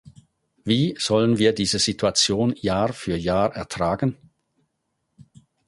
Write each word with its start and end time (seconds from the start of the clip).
Wie 0.63 0.95
sollen 0.97 1.37
wir 1.37 1.53
diese 1.53 1.77
Situation 1.77 2.55
Jahr 2.59 2.91
für 2.91 3.15
Jahr 3.15 3.55
ertragen? 3.55 4.17